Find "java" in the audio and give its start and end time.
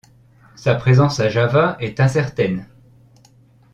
1.29-1.77